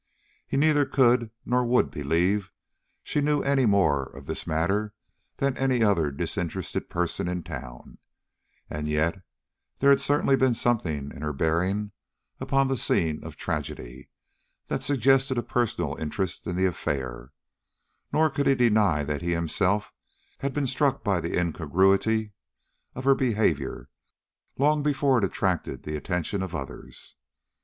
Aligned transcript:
He 0.47 0.57
neither 0.57 0.83
could 0.83 1.29
nor 1.45 1.63
would 1.63 1.91
believe 1.91 2.49
she 3.03 3.21
knew 3.21 3.43
more 3.67 4.05
of 4.05 4.25
this 4.25 4.47
matter 4.47 4.95
than 5.37 5.55
any 5.57 5.83
other 5.83 6.09
disinterested 6.09 6.89
person 6.89 7.27
in 7.27 7.43
town, 7.43 7.99
and 8.67 8.87
yet 8.89 9.21
there 9.77 9.91
had 9.91 10.01
certainly 10.01 10.35
been 10.35 10.55
something 10.55 11.11
in 11.13 11.21
her 11.21 11.33
bearing 11.33 11.91
upon 12.39 12.67
the 12.67 12.77
scene 12.77 13.23
of 13.23 13.37
tragedy, 13.37 14.09
that 14.69 14.81
suggested 14.81 15.37
a 15.37 15.43
personal 15.43 15.95
interest 15.97 16.47
in 16.47 16.55
the 16.55 16.65
affair; 16.65 17.31
nor 18.11 18.31
could 18.31 18.47
he 18.47 18.55
deny 18.55 19.03
that 19.03 19.21
he 19.21 19.33
himself 19.33 19.93
had 20.39 20.51
been 20.51 20.65
struck 20.65 21.03
by 21.03 21.19
the 21.19 21.37
incongruity 21.39 22.33
of 22.95 23.03
her 23.03 23.13
behavior 23.13 23.87
long 24.57 24.81
before 24.81 25.19
it 25.19 25.23
attracted 25.23 25.83
the 25.83 25.95
attention 25.95 26.41
of 26.41 26.55
others. 26.55 27.17